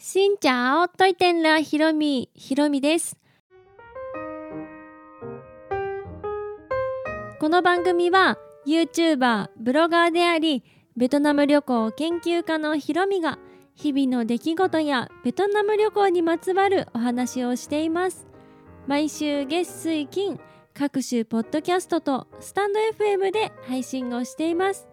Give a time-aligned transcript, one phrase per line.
[0.00, 3.18] しんちゃおといてんらひろみひろみです。
[7.40, 10.62] この番組は YouTuber ブロガーであり
[10.96, 13.40] ベトナム旅行研究家のひろみが
[13.74, 18.28] 日々の出来事やベトナム旅行にまつわるお話をしています。
[18.86, 20.38] 毎週月水金
[20.74, 24.86] 各種ポッドキャストとスタンド FM で配信をしています。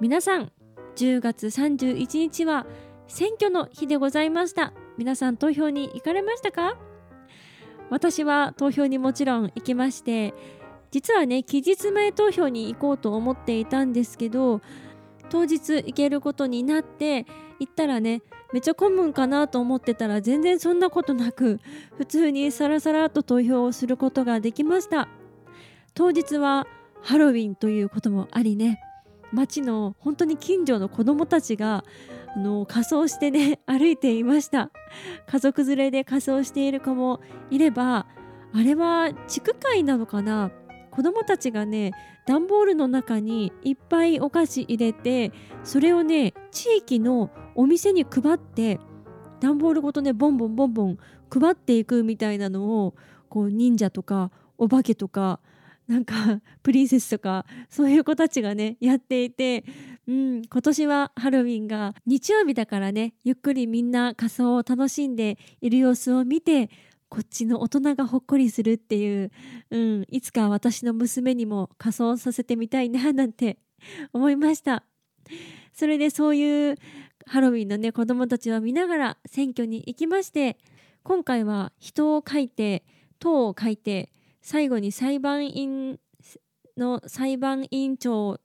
[0.00, 0.52] 皆さん
[0.94, 2.66] 10月31日は
[3.08, 4.72] 選挙の日でございました。
[4.96, 6.76] 皆さん投票に行かれましたか？
[7.90, 10.32] 私は投票にもちろん行きまして
[10.90, 14.62] 実はね期日前投票に行こうと思っていたんですけど
[15.28, 17.26] 当日行けることになって
[17.58, 21.60] 行ったらねめっちゃ混むんかなと思ってたら全然そんなことなく
[21.96, 25.08] 普通にさらさらと投票をすることができました。
[25.94, 26.66] 当日は
[27.02, 28.80] ハロウィンということもありね
[29.32, 31.84] 街の本当に近所の子どもたちが
[32.34, 34.70] あの仮装してね 歩いていました。
[35.26, 38.06] 家族連れで仮装している子もいれば
[38.52, 40.50] あれは地区会なのかな？
[40.90, 41.92] 子どもたちがね
[42.26, 45.32] 段ボールの中にいっぱいお菓子入れて
[45.64, 48.78] それをね地域のお店に配って
[49.40, 50.98] 段ボールごとねボンボンボンボン
[51.30, 52.94] 配っていくみたいなのを
[53.30, 55.40] こう忍者とかお化けとか
[55.88, 56.14] なんか
[56.62, 59.64] プリンセスとかそういう子たちがねやっていて、
[60.08, 66.70] うん、今年はハロウィンが日曜日だからねゆっくりみんな仮装を楽しんでいる様子を見て
[67.08, 69.30] こっちの大人がほっこりするっていう、
[69.70, 73.58] うん、いつか私の娘にも仮装させてみたいななんて
[74.12, 74.84] 思いました。
[75.72, 76.76] それでそういう
[77.26, 80.58] ハロウィンのね子供たちを見ながら選挙に行きまして
[81.02, 82.84] 今回は人を書いて
[83.18, 84.10] 党を書いて
[84.40, 86.00] 最後に裁判員
[86.76, 88.40] の裁判委員長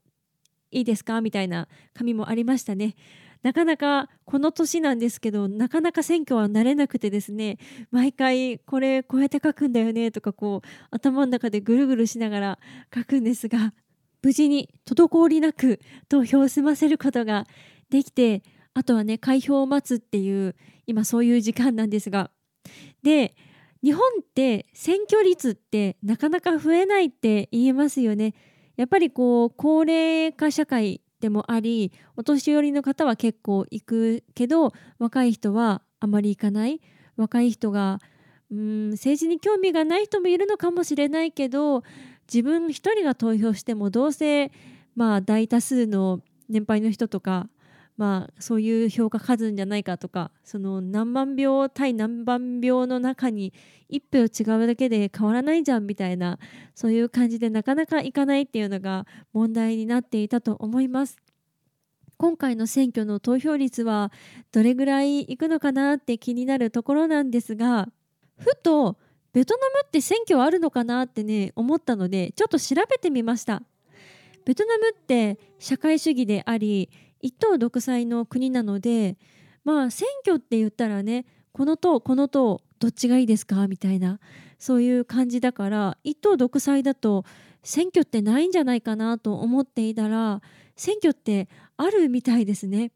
[0.71, 1.21] いいですか？
[1.21, 2.95] みたいな紙もありましたね。
[3.43, 7.59] なかなかこの年なんですけどなかなか選挙は慣れなくてですね
[7.91, 12.59] 毎回これこうやって書くんだよねとかこう頭の中でぐるぐるしながら
[12.93, 13.75] 書くんですが
[14.23, 15.79] 無事に滞りなく
[16.09, 17.45] 投票を済ませることが
[17.91, 18.41] できて
[18.73, 20.55] あとはね開票を待つっていう
[20.87, 22.31] 今そういう時間なんですが
[23.03, 23.35] で
[23.83, 28.33] 日本って選挙率ってなかなか増えないって言えますよね。
[28.77, 36.79] やっぱりこう高齢化社会でもありお年寄りの方は結構行くけど若い人はあまり行かない。
[37.17, 37.99] 若い人が
[38.49, 41.83] うん政治に興味がない人もいるのかもしれないけど
[42.31, 44.51] 自分一人が投票してもどうせ
[44.95, 47.49] まあ大多数の年配の人とか
[47.97, 53.53] まあ、そういう評価数じゃないかとかその何万票対何万票の中に
[53.91, 56.37] 1票違うだけで変わらないじゃんみたいな
[56.75, 61.17] そういう感じでなかなかいかないっていうのが問題になっていたと思います。
[62.17, 64.11] 今回の選挙の投票率は
[64.51, 67.89] どれぐらいいくのかなって気になるところなんですが
[68.37, 68.97] ふと
[69.33, 73.61] ベトナムって選挙あるのかなってね思ったのでちょっと調べてみました。
[74.45, 76.89] ベトナムって社会主義であり
[77.21, 79.17] 一党独裁の国なので
[79.63, 83.67] まあ選挙って言ったらねこの党この党どっちがいいですか？
[83.67, 84.19] みたいな
[84.59, 87.25] そういう感じだから一党独裁だと
[87.63, 90.41] 選挙ってないんじゃないかなと思っていたら
[90.75, 92.91] 選挙ってあるみたいですね。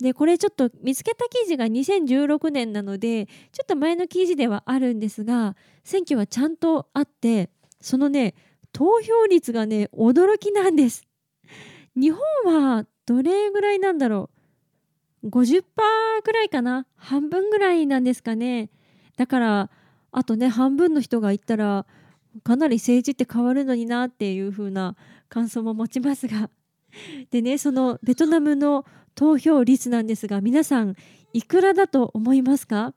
[0.00, 8.34] でこれちょっと見つけた記事が2016年なのでちょっと前の記事ではあるんですが選挙はちゃんとあってそのね
[8.72, 11.04] 投票率がね驚きなんです。
[11.96, 12.20] 日本
[12.76, 14.28] はどれぐらいなんだろ
[15.22, 15.62] う？50%
[16.22, 16.86] ぐらいかな？
[16.94, 18.68] 半分ぐらいなんですかね。
[19.16, 19.70] だから
[20.12, 21.86] あとね半分の人が言ったら
[22.44, 24.94] かなり政治って変わるのになっていう風な
[25.30, 26.50] 感想も持ちますが。
[27.32, 30.94] でねそのベトナムの投票率なんですが皆さん
[31.32, 32.92] いくらだと思いますか？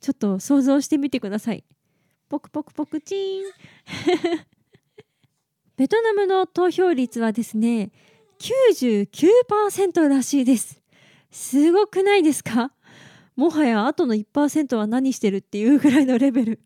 [0.00, 1.62] ちょっと想像してみてください。
[2.28, 3.44] ポクポクポクチーン。
[5.76, 7.92] ベトナムの投票率はですね
[8.42, 10.82] 99%らしいです。
[11.30, 12.72] すごくないですか？
[13.36, 16.60] もはやあとの1%は何してるっていうぐらいのレベル。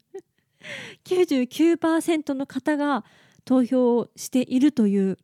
[1.04, 3.04] 99%の方が
[3.44, 5.18] 投票しているという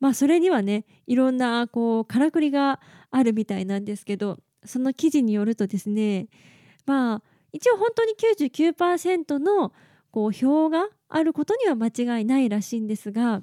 [0.00, 2.80] まあそれにはねいろんなこうからくりが
[3.10, 6.28] あるみたいなんですけどその記事によるとですね
[6.86, 7.22] まあ
[7.52, 8.14] 一応本当に
[8.48, 9.72] 99%の
[10.10, 13.42] こう票があることには間違いないらしいんですが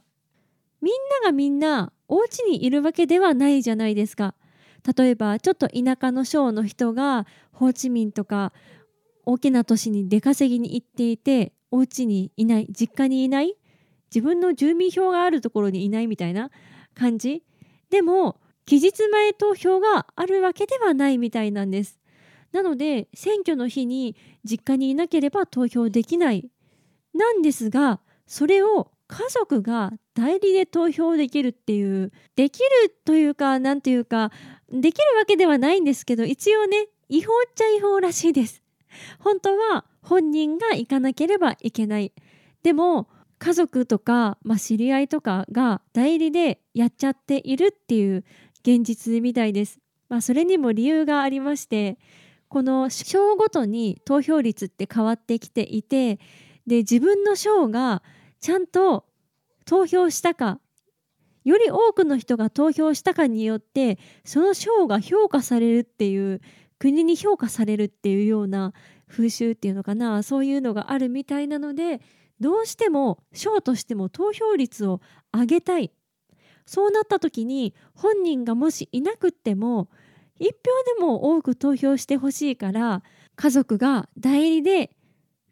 [0.81, 4.35] みんながみんなお家にいるわけではないじゃないですか。
[4.97, 8.51] 例えばちょっと田舎の省の人がホーチミンとか
[9.25, 13.55] 大きな都市に出稼ぎに行っていてお家にいない実家にいない
[14.13, 16.51] 自分の住民票があるところにいないみたいな
[16.95, 17.43] 感じ。
[17.89, 21.97] でも期日前投票があるわけではないみたいなんです。
[22.51, 26.49] なので選挙の日に実家にいなければ投票できない。
[27.13, 32.67] なんですがそれを家族が代理で投票できるっていうできる
[33.05, 34.31] というか何というか
[34.71, 38.61] できるわけではないんですけど一応ね違法っちゃ違法らしいです
[39.19, 42.13] 本当は本人が行かなければいけない
[42.63, 43.07] でも
[43.39, 48.23] 家族とか、まあ、知り合いとかが代理でやっちゃっているっていう
[48.61, 49.79] 現実みたいです。
[50.09, 51.97] まあ、それにも理由がありまして
[52.49, 56.19] この賞ごとに投票率って変わってきていて
[56.67, 58.03] で自分の賞が
[58.41, 59.05] ちゃんと
[59.65, 60.59] 投票したか
[61.43, 66.41] より多くの人が投票したかによってその賞が評価されるっていう
[66.77, 68.73] 国に評価されるっていうような
[69.07, 70.23] 風習っていうのかな。
[70.23, 72.01] そういうのがあるみたいなので
[72.39, 75.01] どうしても賞としても投票率を
[75.33, 75.91] 上げたい。
[76.65, 79.89] そうなった時に本人がもしいなくっても
[80.39, 80.51] 1票
[80.97, 83.03] でも多く投票してほしいから
[83.35, 84.91] 家族が代理で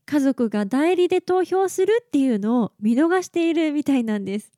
[0.09, 4.51] 家族が代理で投票するっていうのを見逃しているみたいなんです。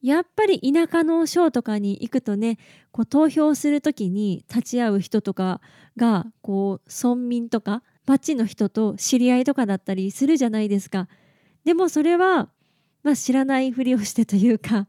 [0.00, 2.56] やっぱり田舎の省とかに行くとね
[2.90, 5.60] こう投票する時に立ち会う人とか
[5.98, 11.06] がこう村民とか町の人と知り合いとかだったりするじゃないですか。
[11.66, 12.48] でもそれは、
[13.02, 14.88] まあ、知らないふりをしてというか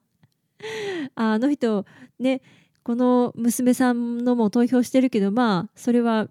[1.16, 1.86] あの人
[2.20, 2.42] ね
[2.84, 6.30] この娘さんのも投票してるけどまあそれは、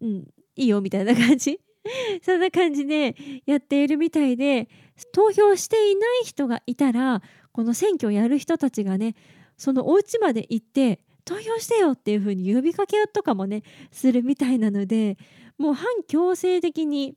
[0.00, 0.26] うん、
[0.56, 1.60] いいよみたいな感じ
[2.22, 3.14] そんな感じで
[3.46, 4.68] やっているみたいで
[5.12, 7.22] 投票していない人がいたら
[7.52, 9.14] この選挙をやる人たちがね
[9.56, 15.16] そのお家まで行って投票してよっていう風に呼びかけとかもねするみたいなので
[15.58, 17.14] もう反強制的に、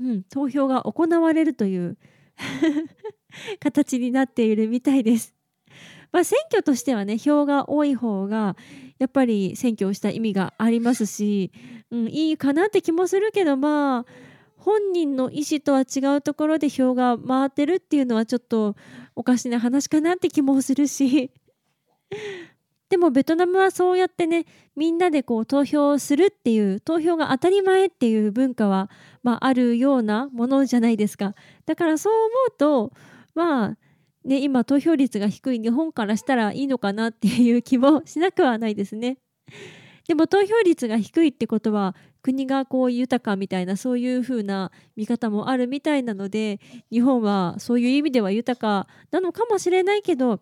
[0.00, 1.96] うん、投票が行われるという
[3.60, 5.33] 形になっているみたいです。
[6.14, 8.54] まあ、選挙としてはね票が多い方が
[9.00, 11.50] やっぱり選挙をした意味がありますし、
[11.90, 14.06] うん、いいかなって気もするけどまあ
[14.56, 18.76] 本人の意思とは違うところで票が回ってるっていうのはちょっと
[19.16, 21.32] おかしな話かなって気もするし。
[22.90, 24.44] でもベトナムはそうやってね
[24.76, 28.88] みんなでこう投票するっていう投票が当たり前っていう文化は、
[29.24, 31.34] まあ、あるようなものじゃないですか。
[31.66, 32.92] だからそう思うと
[33.34, 33.78] まあ
[34.24, 39.18] ね、今投票率が低い日本からしたらいいのかなっていう気もしなくはないですね。
[40.08, 46.60] でも投票率が低いってことは国がこう豊かみたいなそういう風な見方もあるみたいなので
[46.90, 50.40] 日本はそういう意味では豊かなのかもしれないけど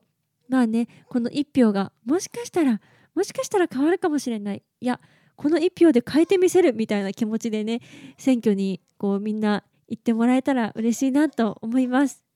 [0.49, 2.81] まあねこの1票がもしかしたら
[3.15, 5.01] もしかしたら変わるかもしれないいや
[5.37, 7.81] この1票で変えてみせるみたいな気持ちでね
[8.19, 12.32] 選挙にこうみんな行ってもらえたら嬉しいなと思います。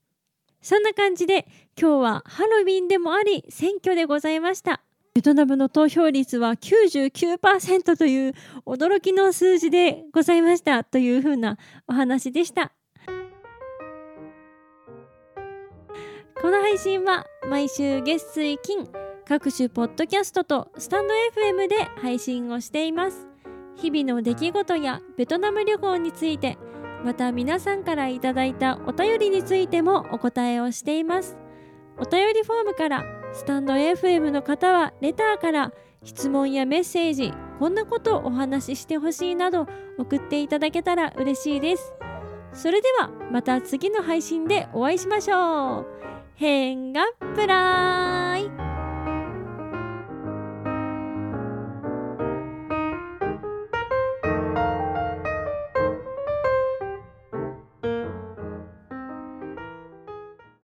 [0.67, 1.47] そんな感じで
[1.81, 4.83] 今日はハロウィンでもあり選挙でございました。
[5.15, 8.35] ベトナムの投票率は99%という
[8.67, 12.73] 驚きの数字でございましたというふうなお話でした。
[16.43, 18.89] この配信は毎週月水金
[19.25, 23.29] 各種ポッドキャストとスタンド FM で配信をしています。
[23.77, 26.59] 日々の出来事やベトナム旅行について
[27.05, 31.37] また皆さんからいただいたお便りについてもお答えをしています。
[31.99, 35.73] お便りフォームからスタンド FM の方はレターから
[36.03, 39.67] 質問やメッセージこんなことをお話ししてほしいなど
[39.99, 41.95] 送っていただけたら嬉しいです。
[42.53, 45.87] それではまた次の配信でお会いしましょう。
[46.35, 48.26] 変がプラー